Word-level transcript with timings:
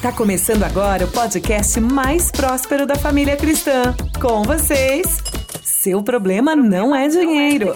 Tá 0.00 0.10
começando 0.10 0.62
agora 0.62 1.04
o 1.04 1.08
podcast 1.08 1.78
mais 1.78 2.30
próspero 2.30 2.86
da 2.86 2.94
família 2.94 3.36
cristã. 3.36 3.94
Com 4.18 4.42
vocês, 4.42 5.18
seu 5.62 6.02
problema 6.02 6.56
não 6.56 6.96
é 6.96 7.06
dinheiro. 7.06 7.74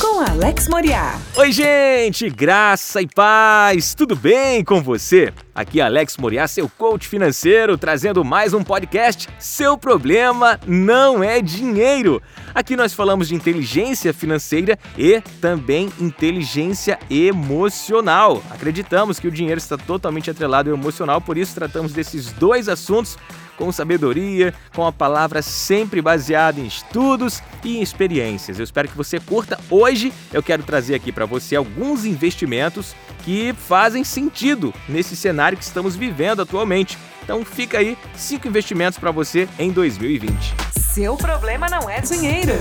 Com 0.00 0.20
Alex 0.22 0.68
Moriá. 0.68 1.18
Oi, 1.36 1.52
gente, 1.52 2.30
graça 2.30 3.02
e 3.02 3.06
paz, 3.06 3.92
tudo 3.92 4.16
bem 4.16 4.64
com 4.64 4.80
você? 4.80 5.34
Aqui 5.54 5.80
Alex 5.80 6.16
Moriá, 6.16 6.46
seu 6.46 6.68
coach 6.68 7.08
financeiro, 7.08 7.76
trazendo 7.76 8.24
mais 8.24 8.54
um 8.54 8.62
podcast. 8.62 9.28
Seu 9.38 9.76
problema 9.76 10.60
não 10.66 11.24
é 11.24 11.42
dinheiro. 11.42 12.22
Aqui 12.54 12.76
nós 12.76 12.94
falamos 12.94 13.28
de 13.28 13.34
inteligência 13.34 14.14
financeira 14.14 14.78
e 14.96 15.20
também 15.40 15.90
inteligência 16.00 16.98
emocional. 17.10 18.42
Acreditamos 18.50 19.18
que 19.18 19.26
o 19.26 19.30
dinheiro 19.30 19.58
está 19.58 19.76
totalmente 19.76 20.30
atrelado 20.30 20.70
ao 20.70 20.76
emocional, 20.76 21.20
por 21.20 21.36
isso 21.36 21.54
tratamos 21.54 21.92
desses 21.92 22.32
dois 22.32 22.68
assuntos 22.68 23.18
com 23.60 23.70
sabedoria, 23.70 24.54
com 24.74 24.86
a 24.86 24.92
palavra 24.92 25.42
sempre 25.42 26.00
baseada 26.00 26.58
em 26.58 26.66
estudos 26.66 27.42
e 27.62 27.76
em 27.76 27.82
experiências. 27.82 28.58
Eu 28.58 28.64
espero 28.64 28.88
que 28.88 28.96
você 28.96 29.20
curta. 29.20 29.60
Hoje 29.68 30.10
eu 30.32 30.42
quero 30.42 30.62
trazer 30.62 30.94
aqui 30.94 31.12
para 31.12 31.26
você 31.26 31.56
alguns 31.56 32.06
investimentos 32.06 32.96
que 33.22 33.52
fazem 33.52 34.02
sentido 34.02 34.72
nesse 34.88 35.14
cenário 35.14 35.39
que 35.56 35.64
estamos 35.64 35.96
vivendo 35.96 36.42
atualmente. 36.42 36.98
Então 37.22 37.44
fica 37.44 37.78
aí 37.78 37.96
cinco 38.14 38.48
investimentos 38.48 38.98
para 38.98 39.10
você 39.10 39.48
em 39.58 39.70
2020. 39.70 40.54
Seu 40.92 41.16
problema 41.16 41.68
não 41.68 41.88
é 41.88 42.00
dinheiro. 42.00 42.54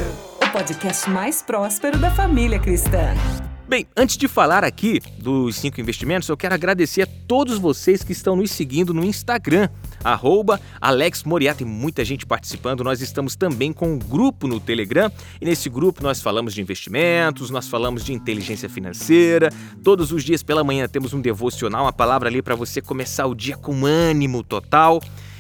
O 0.43 0.51
podcast 0.51 1.09
mais 1.09 1.41
próspero 1.41 1.97
da 1.97 2.11
família 2.11 2.59
cristã. 2.59 3.13
Bem, 3.69 3.85
antes 3.95 4.17
de 4.17 4.27
falar 4.27 4.63
aqui 4.63 4.99
dos 5.19 5.57
cinco 5.57 5.79
investimentos, 5.79 6.27
eu 6.27 6.35
quero 6.35 6.55
agradecer 6.55 7.03
a 7.03 7.07
todos 7.27 7.59
vocês 7.59 8.03
que 8.03 8.11
estão 8.11 8.35
nos 8.35 8.49
seguindo 8.49 8.95
no 8.95 9.05
Instagram, 9.05 9.69
arroba 10.03 10.59
Alex 10.81 11.23
Moriá. 11.23 11.53
Tem 11.53 11.67
muita 11.67 12.03
gente 12.03 12.25
participando. 12.25 12.83
Nós 12.83 12.99
estamos 12.99 13.35
também 13.35 13.71
com 13.71 13.93
um 13.93 13.99
grupo 13.99 14.47
no 14.47 14.59
Telegram 14.59 15.11
e 15.39 15.45
nesse 15.45 15.69
grupo 15.69 16.01
nós 16.01 16.19
falamos 16.19 16.55
de 16.55 16.61
investimentos, 16.61 17.51
nós 17.51 17.67
falamos 17.67 18.03
de 18.03 18.11
inteligência 18.11 18.67
financeira. 18.67 19.53
Todos 19.83 20.11
os 20.11 20.23
dias 20.23 20.41
pela 20.41 20.63
manhã 20.63 20.87
temos 20.87 21.13
um 21.13 21.21
devocional, 21.21 21.85
uma 21.85 21.93
palavra 21.93 22.27
ali 22.27 22.41
para 22.41 22.55
você 22.55 22.81
começar 22.81 23.27
o 23.27 23.35
dia 23.35 23.55
com 23.55 23.85
ânimo 23.85 24.41
total. 24.41 24.99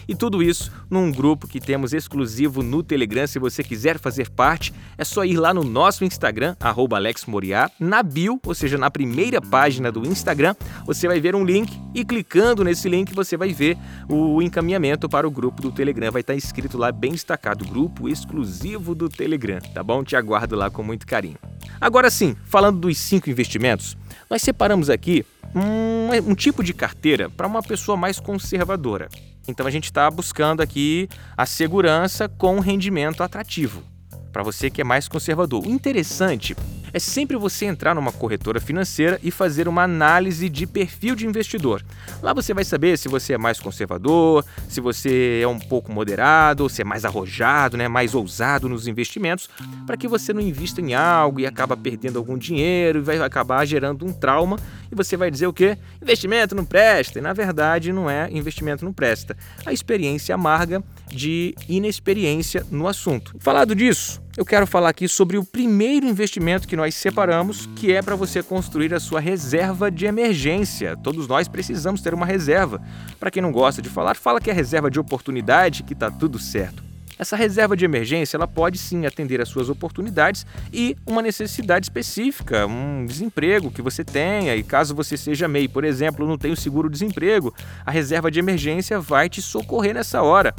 E 0.09 0.15
tudo 0.15 0.41
isso 0.41 0.71
num 0.89 1.11
grupo 1.11 1.47
que 1.47 1.59
temos 1.59 1.93
exclusivo 1.93 2.63
no 2.63 2.81
Telegram. 2.81 3.27
Se 3.27 3.37
você 3.37 3.63
quiser 3.63 3.99
fazer 3.99 4.27
parte, 4.31 4.73
é 4.97 5.03
só 5.03 5.23
ir 5.23 5.37
lá 5.37 5.53
no 5.53 5.63
nosso 5.63 6.03
Instagram, 6.03 6.55
AlexMoriá, 6.59 7.69
na 7.79 8.01
bio, 8.01 8.39
ou 8.43 8.55
seja, 8.55 8.75
na 8.75 8.89
primeira 8.89 9.39
página 9.39 9.91
do 9.91 10.03
Instagram, 10.07 10.55
você 10.83 11.07
vai 11.07 11.19
ver 11.19 11.35
um 11.35 11.45
link 11.45 11.79
e 11.93 12.03
clicando 12.03 12.63
nesse 12.63 12.89
link 12.89 13.13
você 13.13 13.37
vai 13.37 13.53
ver 13.53 13.77
o 14.09 14.41
encaminhamento 14.41 15.07
para 15.07 15.27
o 15.27 15.31
grupo 15.31 15.61
do 15.61 15.71
Telegram. 15.71 16.11
Vai 16.11 16.21
estar 16.21 16.33
escrito 16.33 16.75
lá 16.75 16.91
bem 16.91 17.11
destacado, 17.11 17.63
grupo 17.63 18.09
exclusivo 18.09 18.95
do 18.95 19.09
Telegram, 19.09 19.59
tá 19.75 19.83
bom? 19.83 20.03
Te 20.03 20.15
aguardo 20.15 20.55
lá 20.55 20.71
com 20.71 20.81
muito 20.81 21.05
carinho. 21.05 21.37
Agora 21.79 22.09
sim, 22.09 22.35
falando 22.45 22.79
dos 22.79 22.97
cinco 22.97 23.29
investimentos, 23.29 23.95
nós 24.27 24.41
separamos 24.41 24.89
aqui 24.89 25.23
um, 25.53 26.31
um 26.31 26.33
tipo 26.33 26.63
de 26.63 26.73
carteira 26.73 27.29
para 27.29 27.45
uma 27.45 27.61
pessoa 27.61 27.95
mais 27.95 28.19
conservadora. 28.19 29.07
Então 29.47 29.65
a 29.65 29.71
gente 29.71 29.85
está 29.85 30.09
buscando 30.09 30.61
aqui 30.61 31.09
a 31.35 31.45
segurança 31.45 32.29
com 32.29 32.59
rendimento 32.59 33.23
atrativo 33.23 33.83
para 34.31 34.43
você 34.43 34.69
que 34.69 34.81
é 34.81 34.83
mais 34.83 35.07
conservador. 35.07 35.65
O 35.65 35.69
interessante 35.69 36.55
é 36.91 36.99
sempre 36.99 37.37
você 37.37 37.65
entrar 37.65 37.93
numa 37.93 38.11
corretora 38.11 38.59
financeira 38.59 39.19
e 39.23 39.29
fazer 39.29 39.67
uma 39.67 39.83
análise 39.83 40.49
de 40.49 40.65
perfil 40.65 41.15
de 41.15 41.25
investidor. 41.25 41.83
Lá 42.21 42.33
você 42.33 42.53
vai 42.53 42.63
saber 42.63 42.97
se 42.97 43.07
você 43.07 43.33
é 43.33 43.37
mais 43.37 43.59
conservador, 43.59 44.43
se 44.67 44.81
você 44.81 45.41
é 45.43 45.47
um 45.47 45.59
pouco 45.59 45.91
moderado, 45.91 46.69
se 46.69 46.81
é 46.81 46.85
mais 46.85 47.05
arrojado, 47.05 47.77
né, 47.77 47.87
mais 47.87 48.15
ousado 48.15 48.67
nos 48.67 48.87
investimentos, 48.87 49.49
para 49.85 49.97
que 49.97 50.07
você 50.07 50.33
não 50.33 50.41
invista 50.41 50.81
em 50.81 50.93
algo 50.93 51.39
e 51.39 51.45
acaba 51.45 51.77
perdendo 51.77 52.17
algum 52.17 52.37
dinheiro 52.37 52.99
e 52.99 53.01
vai 53.01 53.19
acabar 53.19 53.65
gerando 53.65 54.05
um 54.05 54.13
trauma 54.13 54.57
e 54.91 54.95
você 54.95 55.15
vai 55.15 55.29
dizer 55.29 55.47
o 55.47 55.53
quê? 55.53 55.77
Investimento 56.01 56.55
não 56.55 56.65
presta. 56.65 57.19
E 57.19 57.21
na 57.21 57.33
verdade 57.33 57.93
não 57.93 58.09
é 58.09 58.29
investimento 58.31 58.83
não 58.83 58.93
presta. 58.93 59.35
A 59.65 59.73
experiência 59.73 60.33
amarga 60.35 60.83
de 61.07 61.55
inexperiência 61.67 62.65
no 62.71 62.87
assunto. 62.87 63.35
Falado 63.39 63.75
disso, 63.75 64.21
eu 64.37 64.45
quero 64.45 64.65
falar 64.65 64.89
aqui 64.89 65.07
sobre 65.07 65.37
o 65.37 65.43
primeiro 65.43 66.05
investimento 66.05 66.67
que 66.67 66.75
nós 66.75 66.95
separamos, 66.95 67.67
que 67.75 67.91
é 67.91 68.01
para 68.01 68.15
você 68.15 68.41
construir 68.41 68.93
a 68.93 68.99
sua 68.99 69.19
reserva 69.19 69.91
de 69.91 70.05
emergência. 70.05 70.95
Todos 70.97 71.27
nós 71.27 71.47
precisamos 71.47 72.01
ter 72.01 72.13
uma 72.13 72.25
reserva. 72.25 72.81
Para 73.19 73.31
quem 73.31 73.41
não 73.41 73.51
gosta 73.51 73.81
de 73.81 73.89
falar, 73.89 74.15
fala 74.15 74.39
que 74.39 74.49
é 74.49 74.53
reserva 74.53 74.89
de 74.89 74.99
oportunidade, 74.99 75.83
que 75.83 75.93
está 75.93 76.09
tudo 76.09 76.39
certo. 76.39 76.88
Essa 77.19 77.35
reserva 77.35 77.75
de 77.75 77.83
emergência 77.83 78.37
ela 78.37 78.47
pode 78.47 78.77
sim 78.77 79.05
atender 79.05 79.41
às 79.41 79.49
suas 79.49 79.67
oportunidades 79.67 80.45
e 80.71 80.95
uma 81.05 81.21
necessidade 81.21 81.87
específica, 81.87 82.65
um 82.65 83.05
desemprego 83.05 83.69
que 83.69 83.81
você 83.81 84.05
tenha 84.05 84.55
e 84.55 84.63
caso 84.63 84.95
você 84.95 85.17
seja 85.17 85.45
MEI, 85.45 85.67
por 85.67 85.83
exemplo, 85.83 86.25
não 86.25 86.37
tem 86.37 86.53
o 86.53 86.55
seguro-desemprego, 86.55 87.53
a 87.85 87.91
reserva 87.91 88.31
de 88.31 88.39
emergência 88.39 89.01
vai 89.01 89.27
te 89.27 89.41
socorrer 89.41 89.93
nessa 89.93 90.21
hora. 90.21 90.55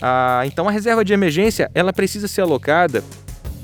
Ah, 0.00 0.42
então 0.46 0.68
a 0.68 0.70
reserva 0.70 1.04
de 1.04 1.12
emergência 1.12 1.68
ela 1.74 1.92
precisa 1.92 2.28
ser 2.28 2.42
alocada 2.42 3.02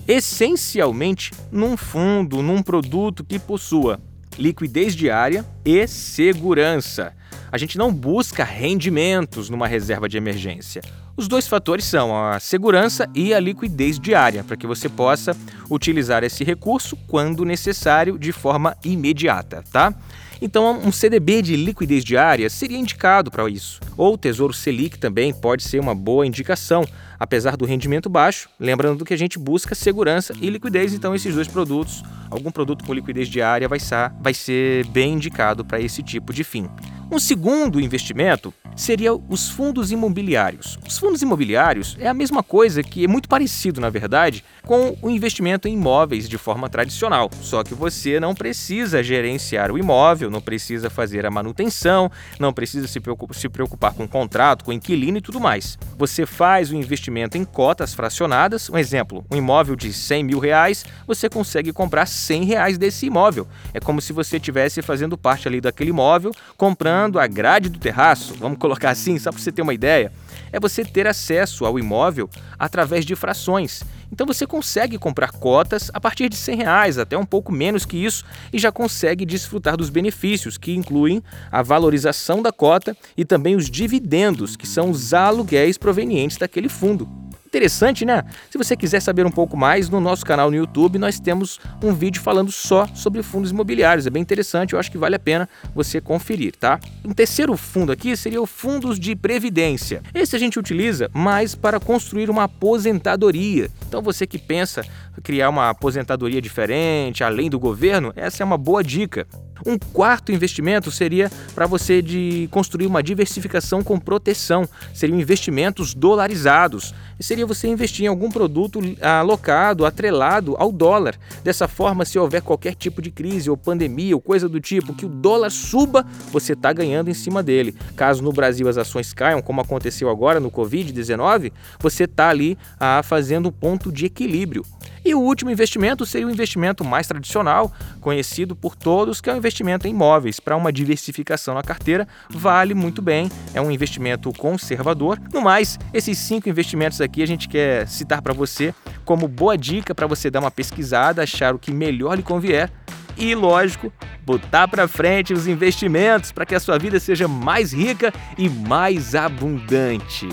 essencialmente 0.09 1.31
num 1.53 1.77
fundo, 1.77 2.43
num 2.43 2.61
produto 2.61 3.23
que 3.23 3.39
possua 3.39 4.01
liquidez 4.37 4.97
diária 4.97 5.45
e 5.65 5.87
segurança. 5.87 7.15
A 7.53 7.59
gente 7.59 7.77
não 7.77 7.93
busca 7.93 8.45
rendimentos 8.45 9.51
numa 9.51 9.69
reserva 9.69 10.09
de 10.09 10.17
emergência. 10.17 10.81
Os 11.15 11.29
dois 11.29 11.47
fatores 11.47 11.85
são 11.85 12.17
a 12.17 12.41
segurança 12.41 13.07
e 13.15 13.35
a 13.35 13.39
liquidez 13.39 14.01
diária, 14.01 14.43
para 14.43 14.57
que 14.57 14.67
você 14.67 14.89
possa 14.89 15.37
utilizar 15.71 16.25
esse 16.25 16.43
recurso 16.45 16.97
quando 17.07 17.45
necessário 17.45 18.19
de 18.19 18.33
forma 18.33 18.75
imediata, 18.83 19.63
tá? 19.71 19.95
Então, 20.41 20.81
um 20.83 20.91
CDB 20.91 21.43
de 21.43 21.55
liquidez 21.55 22.03
diária 22.03 22.49
seria 22.49 22.79
indicado 22.79 23.31
para 23.31 23.49
isso. 23.51 23.81
Ou 23.99 24.15
o 24.15 24.19
Tesouro 24.19 24.55
Selic 24.55 24.99
também 24.99 25.33
pode 25.35 25.63
ser 25.63 25.79
uma 25.79 25.95
boa 25.95 26.27
indicação, 26.27 26.85
apesar 27.21 27.55
do 27.55 27.67
rendimento 27.67 28.09
baixo, 28.09 28.49
lembrando 28.59 29.05
que 29.05 29.13
a 29.13 29.19
gente 29.19 29.39
busca 29.39 29.75
segurança 29.75 30.35
e 30.41 30.49
liquidez, 30.49 30.95
então 30.95 31.15
esses 31.15 31.35
dois 31.35 31.47
produtos, 31.47 32.03
algum 32.31 32.51
produto 32.51 32.83
com 32.83 32.95
liquidez 32.95 33.29
diária 33.29 33.69
vai 33.69 33.79
ser, 33.79 34.11
vai 34.23 34.33
ser 34.33 34.87
bem 34.87 35.13
indicado 35.13 35.65
para 35.65 35.79
esse 35.79 36.03
tipo 36.03 36.33
de 36.33 36.43
fim. 36.43 36.67
Um 37.13 37.19
segundo 37.19 37.79
investimento 37.79 38.55
seria 38.75 39.13
os 39.13 39.51
fundos 39.51 39.93
imobiliários. 39.93 40.79
Os 40.89 40.97
fundos 40.97 41.21
imobiliários 41.21 41.95
é 42.01 42.09
a 42.09 42.15
mesma 42.15 42.43
coisa 42.43 42.83
que 42.83 43.05
é 43.05 43.07
muito 43.07 43.29
parecido, 43.29 43.83
na 43.83 43.91
verdade, 43.91 44.43
com 44.63 44.97
o 45.03 45.11
investimento 45.11 45.69
em 45.69 45.75
imóveis 45.75 46.27
de 46.27 46.39
forma 46.39 46.71
tradicional. 46.71 47.29
Só 47.43 47.63
que 47.63 47.75
você 47.75 48.19
não 48.19 48.35
precisa 48.35 49.03
gerenciar 49.03 49.71
o 49.71 49.77
imóvel, 49.77 50.31
não 50.31 50.41
precisa 50.41 50.89
fazer 50.89 51.27
a 51.27 51.31
manutenção, 51.31 52.11
não 52.41 52.51
precisa 52.51 52.89
se 52.89 52.99
preocupar, 52.99 53.93
com 53.93 54.05
o 54.05 54.09
contrato, 54.09 54.65
com 54.65 54.71
o 54.71 54.75
inquilino 54.75 55.19
e 55.19 55.21
tudo 55.21 55.39
mais. 55.39 55.79
Você 55.99 56.25
faz 56.25 56.73
o 56.73 56.77
investimento 56.77 57.37
em 57.37 57.45
cotas 57.45 57.93
fracionadas. 57.93 58.71
Um 58.71 58.79
exemplo, 58.79 59.23
um 59.31 59.37
imóvel 59.37 59.77
de 59.77 59.93
100 59.93 60.25
mil 60.25 60.39
reais, 60.39 60.87
você 61.07 61.29
consegue 61.29 61.75
comprar 61.75 62.07
100 62.07 62.45
reais 62.45 62.79
desse 62.79 63.05
imóvel. 63.05 63.47
É 63.75 63.81
como 63.81 64.01
se 64.01 64.15
você 64.15 64.39
estivesse 64.39 64.81
fazendo 64.81 65.19
parte 65.19 65.47
ali 65.47 65.61
daquele 65.61 65.91
imóvel, 65.91 66.33
comprando 66.57 67.02
a 67.19 67.27
grade 67.27 67.69
do 67.69 67.79
terraço. 67.79 68.35
Vamos 68.35 68.59
colocar 68.59 68.91
assim, 68.91 69.19
só 69.19 69.31
para 69.31 69.41
você 69.41 69.51
ter 69.51 69.63
uma 69.63 69.75
ideia, 69.75 70.13
é 70.53 70.61
você 70.61 70.85
ter 70.85 71.07
acesso 71.07 71.65
ao 71.65 71.79
imóvel 71.79 72.29
através 72.59 73.05
de 73.05 73.17
frações. 73.17 73.83
Então 74.13 74.27
você 74.27 74.47
consegue 74.47 74.99
comprar 74.99 75.33
cotas 75.33 75.91
a 75.95 76.01
partir 76.01 76.29
de 76.29 76.37
100 76.37 76.57
reais, 76.57 76.99
até 76.99 77.17
um 77.17 77.25
pouco 77.25 77.51
menos 77.51 77.87
que 77.87 77.97
isso, 77.97 78.25
e 78.53 78.59
já 78.59 78.71
consegue 78.71 79.25
desfrutar 79.25 79.77
dos 79.77 79.89
benefícios, 79.89 80.59
que 80.59 80.75
incluem 80.75 81.23
a 81.51 81.63
valorização 81.63 82.43
da 82.43 82.53
cota 82.53 82.95
e 83.17 83.25
também 83.25 83.57
os 83.57 83.71
dividendos, 83.71 84.55
que 84.55 84.67
são 84.67 84.91
os 84.91 85.15
aluguéis 85.15 85.79
provenientes 85.79 86.37
daquele 86.37 86.69
fundo. 86.69 87.22
Interessante, 87.53 88.07
né? 88.07 88.25
Se 88.49 88.57
você 88.57 88.75
quiser 88.75 89.01
saber 89.01 89.27
um 89.27 89.31
pouco 89.31 89.59
mais, 89.59 89.91
no 89.91 90.01
nosso 90.01 90.25
canal 90.25 90.51
no 90.51 90.57
YouTube 90.57 90.99
nós 90.99 91.21
temos 91.21 91.61
um 91.85 91.93
vídeo 91.93 92.23
falando 92.23 92.51
só 92.51 92.87
sobre 92.95 93.23
fundos 93.23 93.51
imobiliários. 93.51 94.07
É 94.07 94.11
bem 94.11 94.23
interessante, 94.23 94.73
eu 94.73 94.79
acho 94.79 94.91
que 94.91 94.97
vale 94.97 95.17
a 95.17 95.19
pena 95.19 95.47
você 95.75 96.01
conferir, 96.01 96.57
tá? 96.57 96.81
Um 97.05 97.13
terceiro 97.13 97.55
fundo 97.55 97.93
aqui 97.93 98.17
seria 98.17 98.41
o 98.41 98.47
fundos 98.47 98.99
de 98.99 99.15
previdência. 99.15 100.01
Esse 100.15 100.35
a 100.35 100.39
gente 100.39 100.59
utiliza 100.59 101.11
mais 101.13 101.55
para 101.55 101.79
construir 101.79 102.31
uma 102.31 102.45
aposentadoria. 102.45 103.69
Então 103.87 104.01
você 104.01 104.27
que 104.27 104.39
pensa 104.39 104.83
criar 105.23 105.51
uma 105.51 105.69
aposentadoria 105.69 106.41
diferente, 106.41 107.23
além 107.23 107.51
do 107.51 107.61
governo, 107.61 108.15
essa 108.17 108.43
é 108.43 108.47
uma 108.47 108.57
boa 108.57 108.83
dica. 108.83 109.27
Um 109.65 109.79
quarto 109.79 110.33
investimento 110.33 110.91
seria 110.91 111.31
para 111.55 111.67
você 111.67 112.03
de 112.03 112.49
construir 112.51 112.87
uma 112.87 113.03
diversificação 113.03 113.83
com 113.83 113.99
proteção, 113.99 114.69
seriam 114.93 115.21
investimentos 115.21 115.95
dolarizados. 115.95 116.95
E 117.19 117.23
seria 117.23 117.47
você 117.47 117.69
investir 117.69 118.05
em 118.05 118.09
algum 118.09 118.31
produto 118.31 118.81
alocado, 119.01 119.87
atrelado 119.87 120.57
ao 120.59 120.73
dólar. 120.73 121.15
Dessa 121.45 121.69
forma, 121.69 122.05
se 122.05 122.19
houver 122.19 122.43
qualquer 122.43 122.75
tipo 122.75 123.01
de 123.01 123.11
crise 123.11 123.49
ou 123.49 123.57
pandemia 123.57 124.17
ou 124.17 124.21
coisa 124.21 124.49
do 124.49 124.61
tipo, 124.61 124.95
que 124.95 125.07
o 125.07 125.09
dólar 125.09 125.51
suba, 125.51 126.05
você 126.33 126.55
está 126.55 126.73
ganhando 126.73 127.11
em 127.11 127.15
cima 127.15 127.43
dele. 127.43 127.77
Caso 127.95 128.23
no 128.23 128.33
Brasil 128.33 128.69
as 128.69 128.77
ações 128.77 129.13
caiam, 129.13 129.41
como 129.41 129.61
aconteceu 129.61 130.11
agora 130.11 130.41
no 130.41 130.51
Covid-19, 130.51 131.53
você 131.79 132.05
está 132.05 132.29
ali 132.29 132.59
ah, 132.81 133.03
fazendo 133.05 133.49
um 133.51 133.53
ponto 133.53 133.93
de 133.93 134.07
equilíbrio. 134.07 134.65
E 135.05 135.15
o 135.15 135.21
último 135.21 135.51
investimento 135.51 136.07
seria 136.07 136.27
o 136.27 136.31
investimento 136.31 136.85
mais 136.85 137.09
tradicional, 137.09 137.73
conhecido 138.01 138.55
por 138.55 138.77
todos, 138.77 139.21
que 139.21 139.29
é 139.29 139.35
o 139.35 139.37
investimento 139.53 139.87
em 139.87 139.91
imóveis. 139.91 140.41
Para 140.41 140.57
uma 140.57 140.73
diversificação 140.73 141.55
na 141.55 141.63
carteira, 141.63 142.09
vale 142.31 142.75
muito 142.75 143.03
bem, 143.03 143.31
é 143.53 143.61
um 143.61 143.71
investimento 143.71 144.33
conservador. 144.33 145.21
No 145.33 145.43
mais, 145.43 145.79
esses 145.93 146.17
cinco 146.19 146.49
investimentos 146.49 147.01
aqui 147.01 147.23
a 147.23 147.27
gente 147.27 147.49
quer 147.49 147.87
citar 147.87 148.23
para 148.23 148.33
você 148.33 148.75
como 149.05 149.29
boa 149.29 149.57
dica 149.57 149.95
para 149.95 150.07
você 150.07 150.31
dar 150.31 150.41
uma 150.41 150.51
pesquisada, 150.51 151.23
achar 151.23 151.55
o 151.55 151.59
que 151.59 151.73
melhor 151.73 152.17
lhe 152.17 152.23
convier 152.23 152.71
e, 153.17 153.35
lógico, 153.35 153.93
botar 154.25 154.67
para 154.67 154.89
frente 154.89 155.35
os 155.35 155.47
investimentos 155.47 156.33
para 156.33 156.47
que 156.47 156.55
a 156.55 156.61
sua 156.61 156.79
vida 156.79 156.99
seja 156.99 157.29
mais 157.29 157.73
rica 157.73 158.13
e 158.39 158.49
mais 158.49 159.15
abundante. 159.15 160.29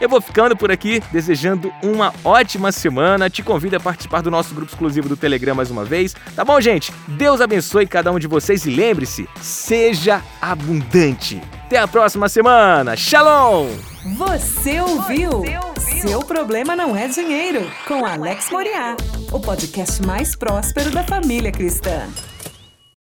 Eu 0.00 0.08
vou 0.08 0.20
ficando 0.20 0.56
por 0.56 0.70
aqui, 0.70 1.02
desejando 1.10 1.72
uma 1.82 2.14
ótima 2.24 2.70
semana. 2.70 3.28
Te 3.28 3.42
convido 3.42 3.76
a 3.76 3.80
participar 3.80 4.20
do 4.20 4.30
nosso 4.30 4.54
grupo 4.54 4.70
exclusivo 4.70 5.08
do 5.08 5.16
Telegram 5.16 5.54
mais 5.54 5.70
uma 5.70 5.84
vez. 5.84 6.14
Tá 6.36 6.44
bom, 6.44 6.60
gente? 6.60 6.92
Deus 7.08 7.40
abençoe 7.40 7.86
cada 7.86 8.12
um 8.12 8.18
de 8.18 8.26
vocês 8.26 8.64
e 8.64 8.70
lembre-se, 8.70 9.28
seja 9.40 10.22
abundante. 10.40 11.40
Até 11.66 11.78
a 11.78 11.88
próxima 11.88 12.28
semana. 12.28 12.96
Shalom! 12.96 13.68
Você 14.16 14.80
ouviu? 14.80 15.30
Você 15.30 15.58
ouviu? 15.58 16.08
Seu 16.08 16.20
problema 16.20 16.76
não 16.76 16.96
é 16.96 17.08
dinheiro, 17.08 17.68
com 17.86 18.04
Alex 18.06 18.50
Moriá, 18.50 18.96
o 19.32 19.40
podcast 19.40 20.00
mais 20.06 20.36
próspero 20.36 20.90
da 20.90 21.02
família 21.02 21.50
cristã. 21.50 22.06